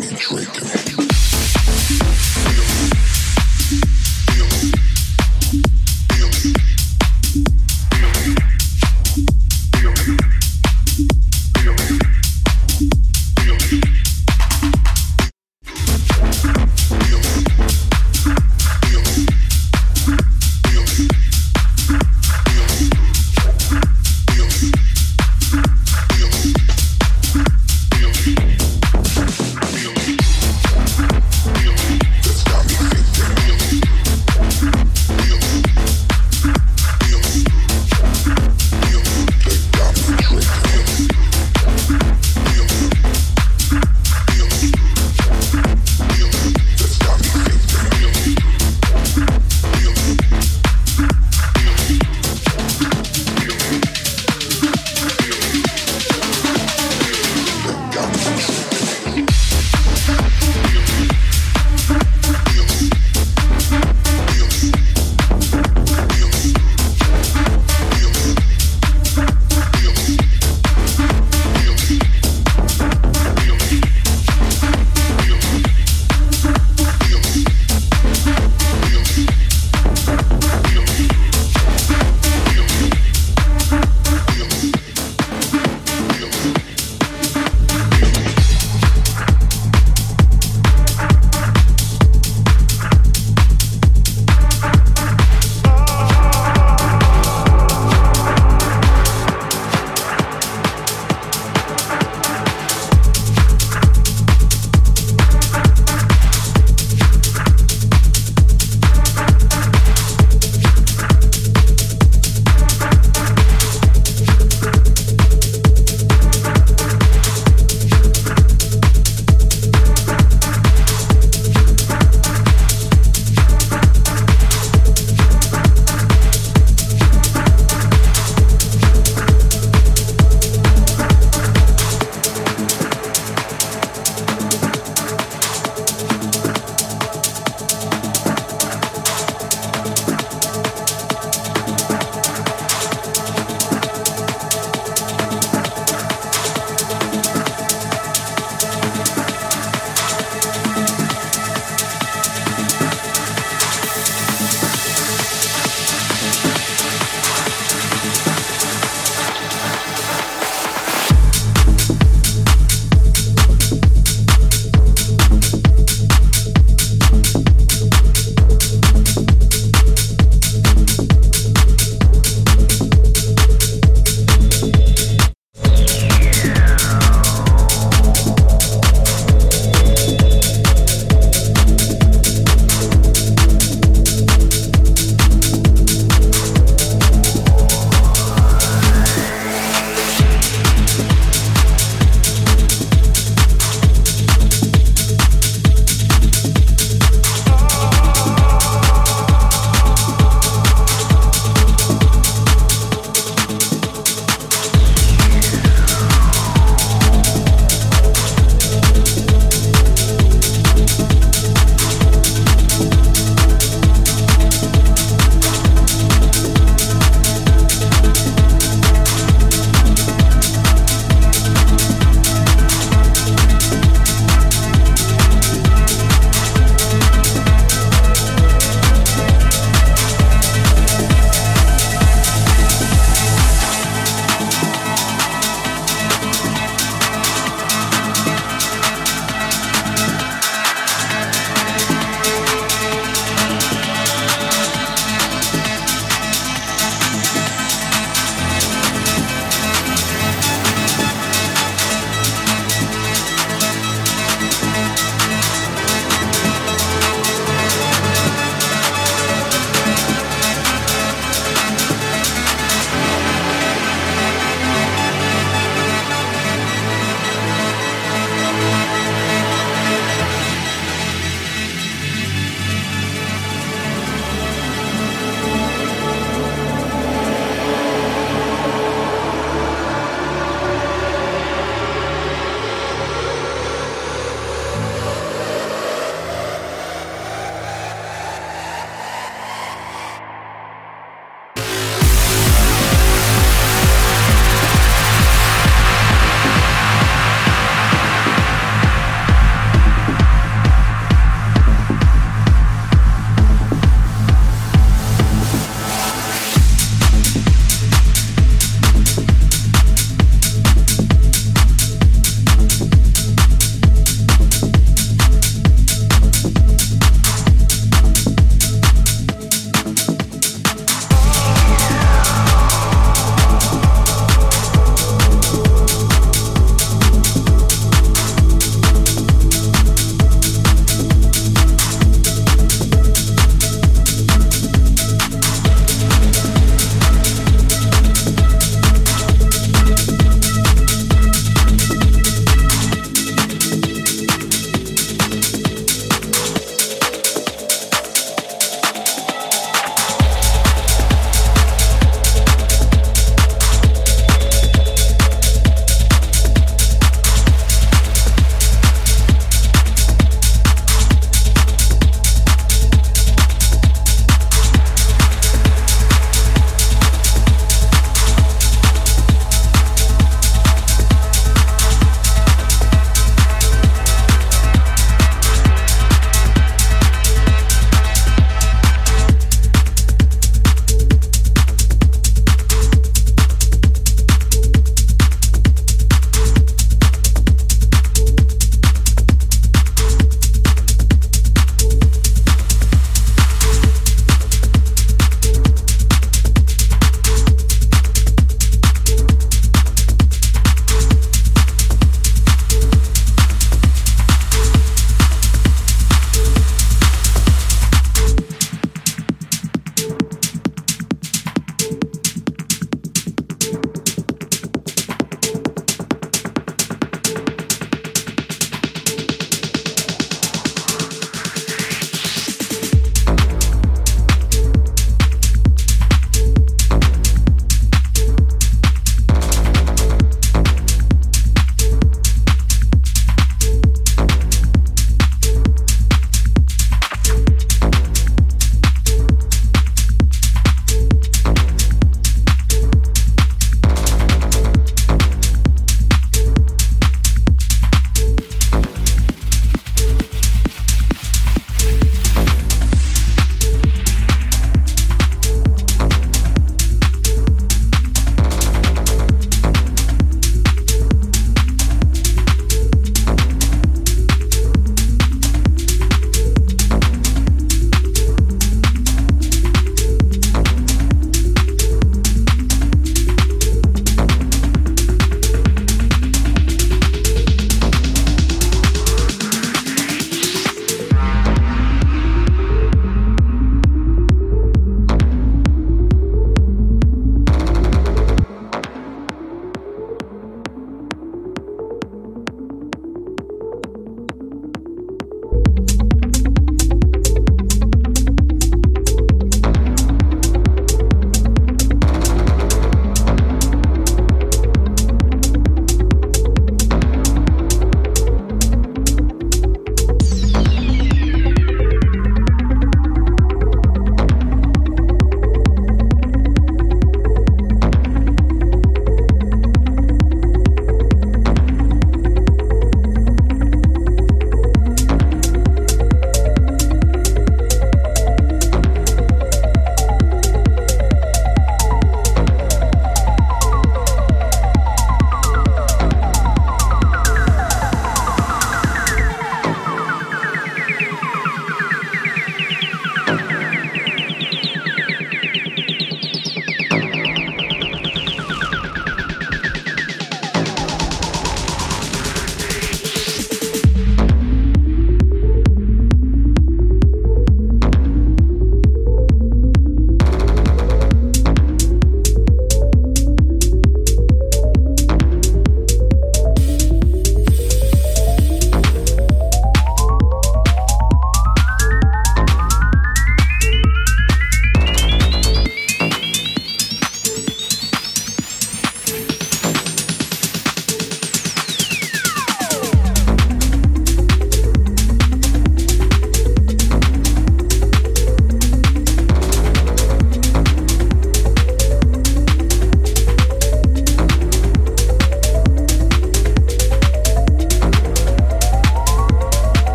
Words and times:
Drake 0.00 0.97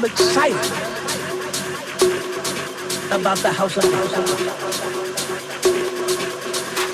I'm 0.00 0.06
excited 0.06 0.56
about 3.12 3.36
the 3.36 3.52
house 3.52 3.76
of 3.76 3.84
house 3.84 4.14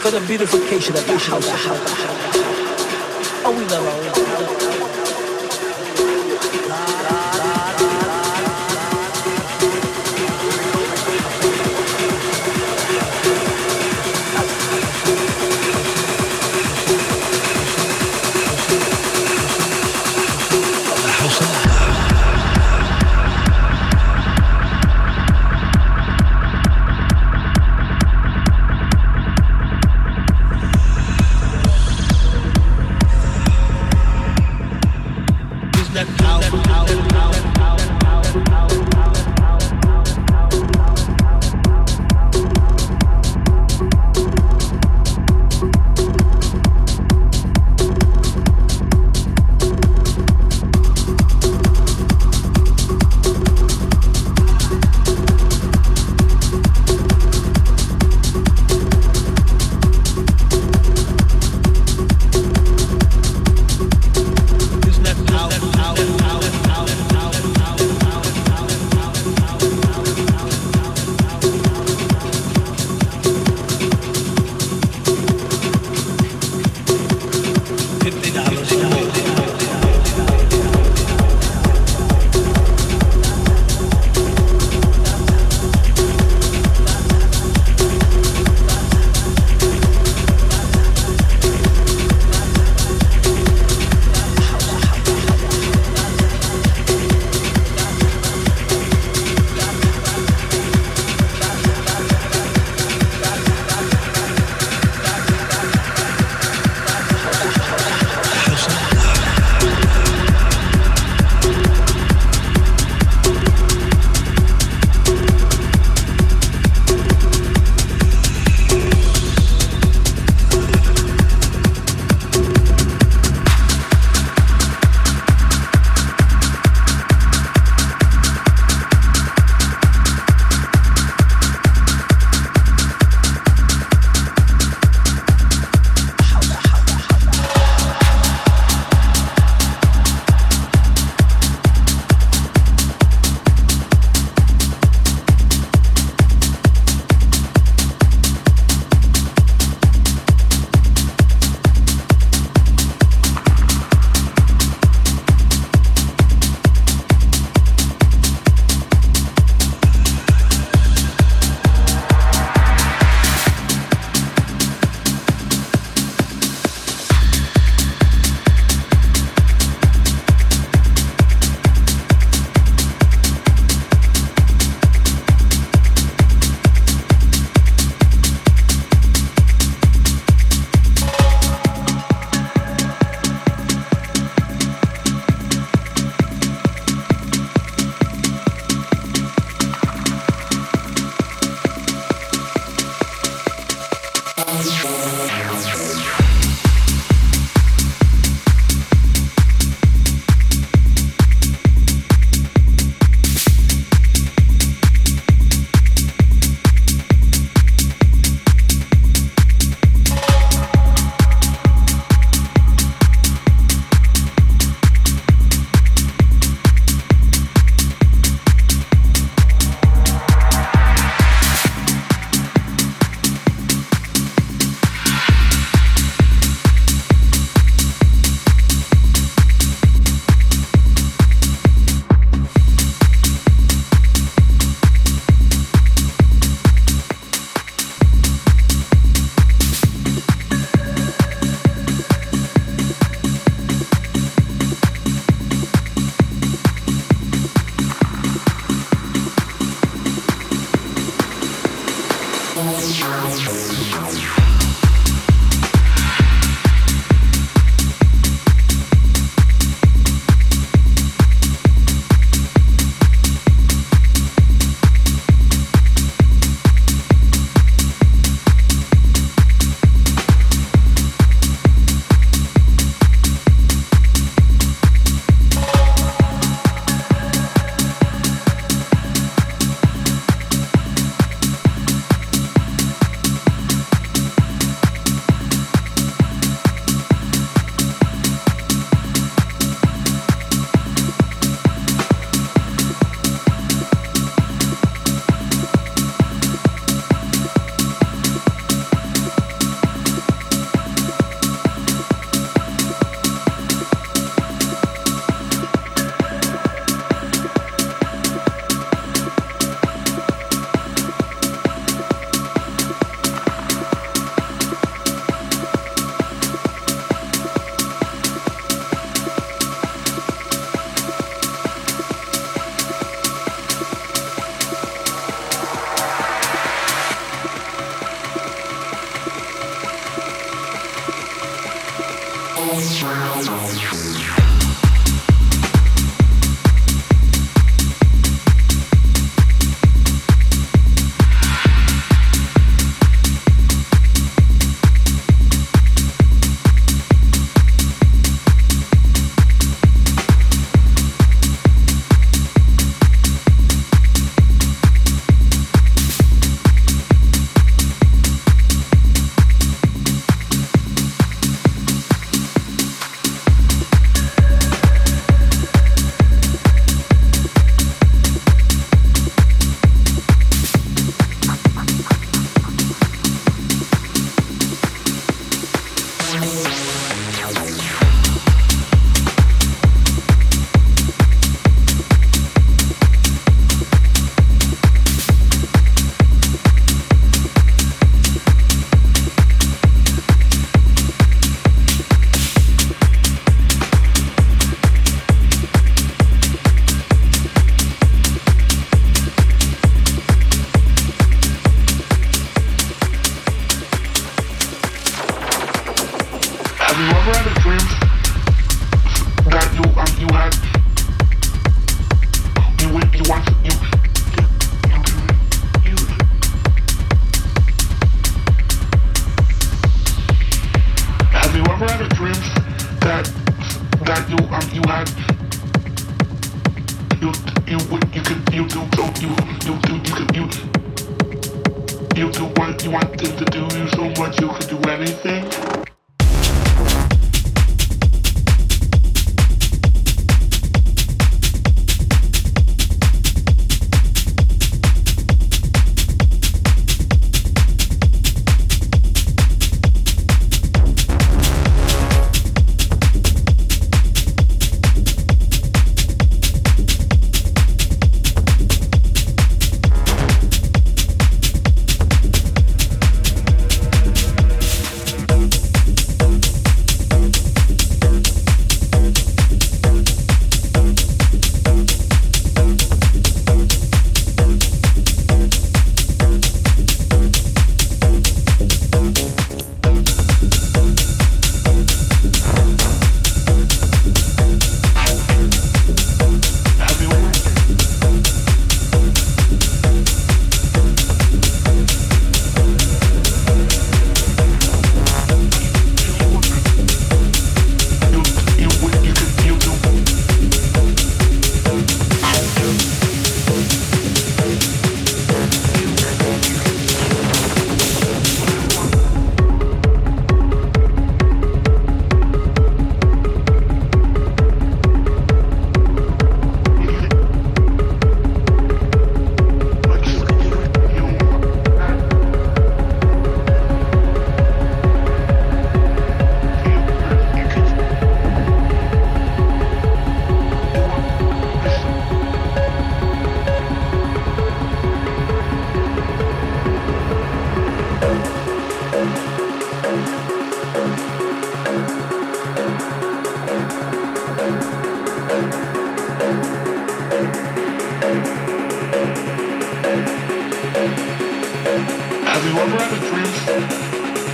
for 0.03 0.11
the 0.11 0.21
beautification 0.27 0.97
of 0.97 1.07
the 1.07 1.17
house 1.17 1.47
of 1.47 1.53
house. 1.53 1.79
Oh, 3.45 3.55
we 3.57 3.65
love 3.67 3.87
our 3.87 4.06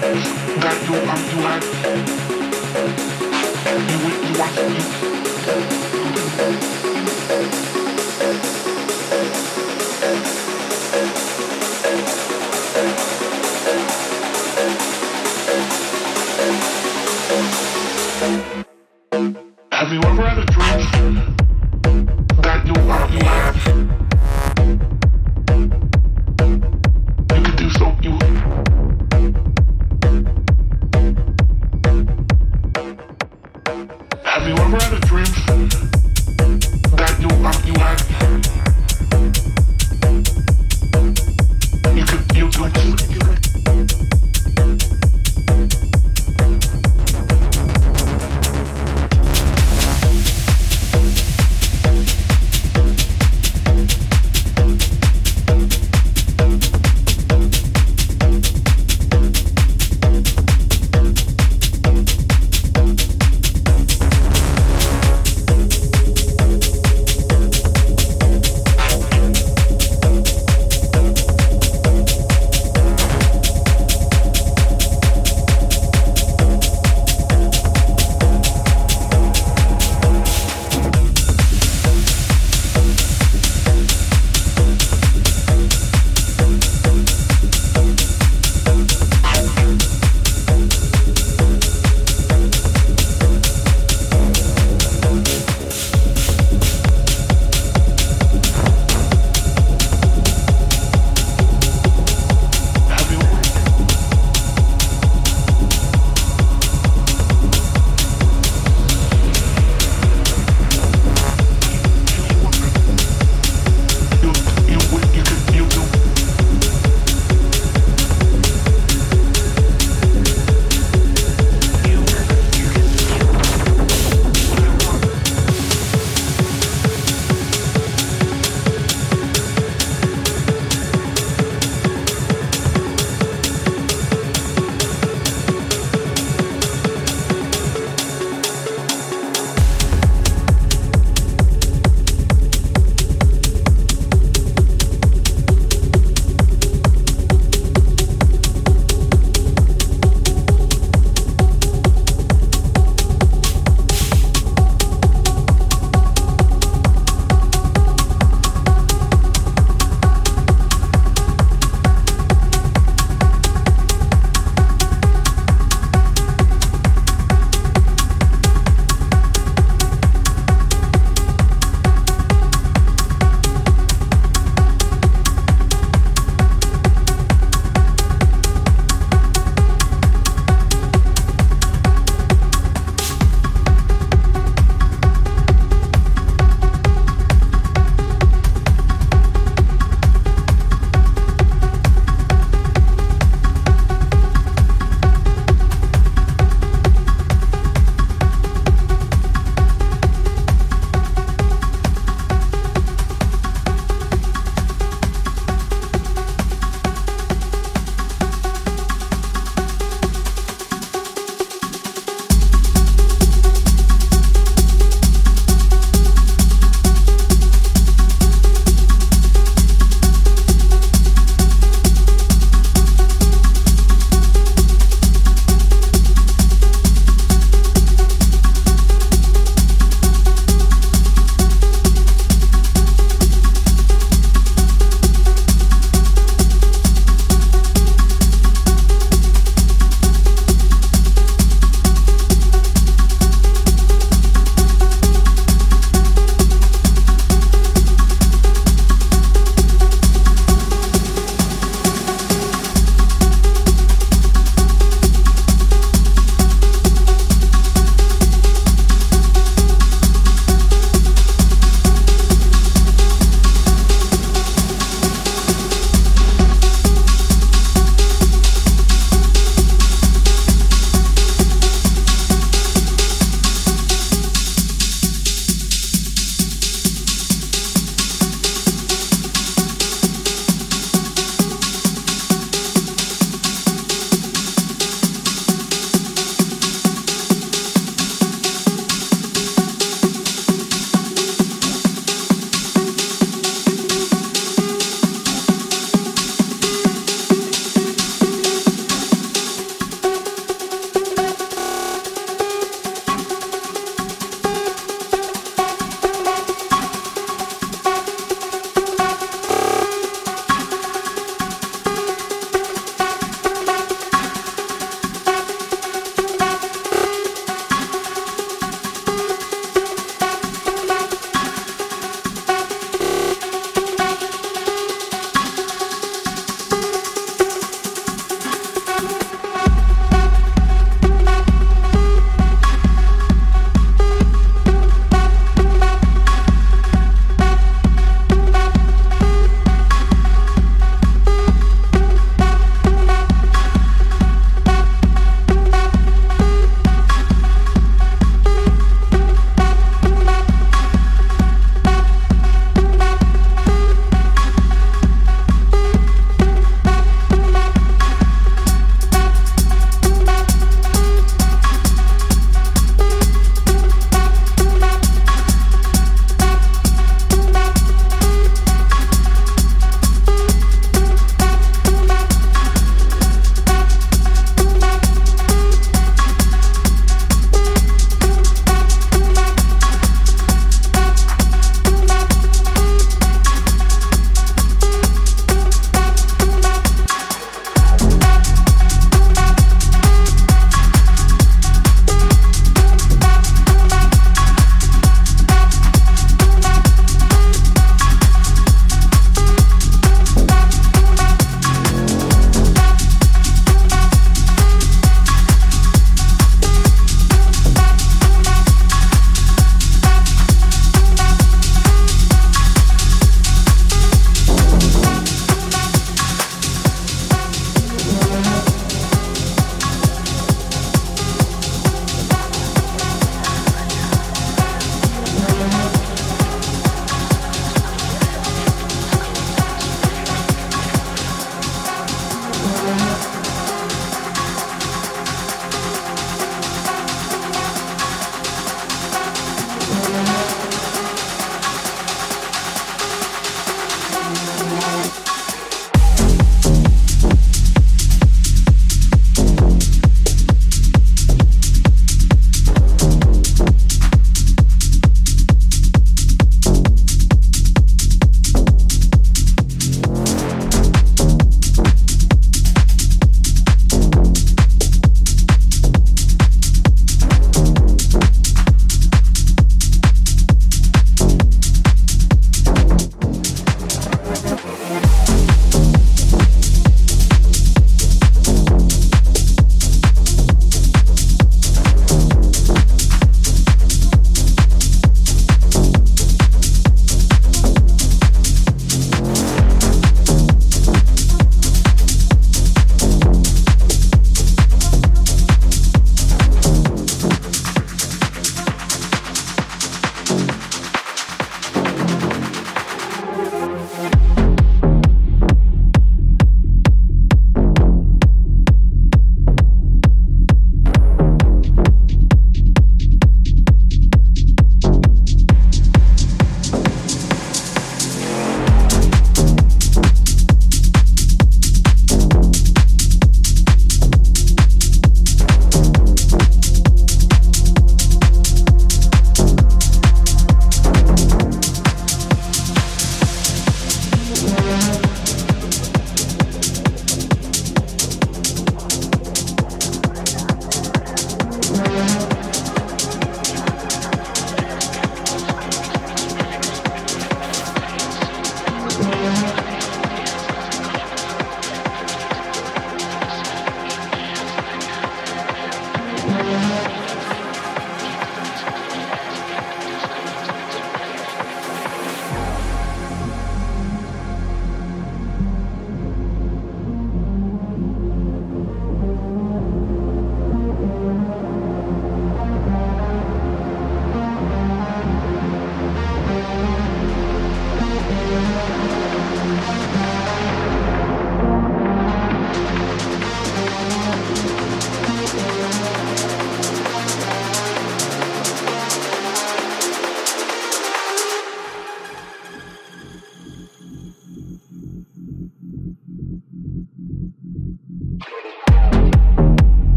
that 0.00 0.80
you 0.88 0.94
are, 0.96 1.20
you 1.30 1.36
you 1.36 1.44
are, 1.44 1.60
you 4.24 4.40
are, 4.40 4.52
you 4.56 4.74
you. 6.74 6.79